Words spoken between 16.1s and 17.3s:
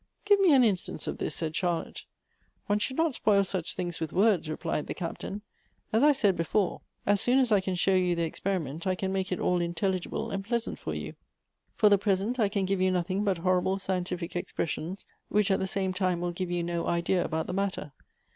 will give you no idea